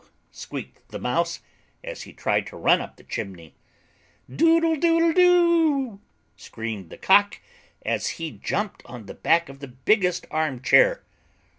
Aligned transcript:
squeaked 0.31 0.87
the 0.89 0.97
Mouse 0.97 1.41
as 1.83 2.01
he 2.01 2.11
tried 2.11 2.47
to 2.47 2.57
run 2.57 2.81
up 2.81 2.95
the 2.95 3.03
chimney. 3.03 3.53
"Doodle 4.35 4.75
doodle 4.77 5.13
do!" 5.13 6.01
screamed 6.35 6.89
the 6.89 6.97
Cock, 6.97 7.39
as 7.85 8.07
he 8.17 8.31
jumped 8.31 8.81
on 8.87 9.05
the 9.05 9.13
back 9.13 9.47
of 9.47 9.59
the 9.59 9.67
biggest 9.67 10.25
arm 10.31 10.59
chair[. 10.59 11.03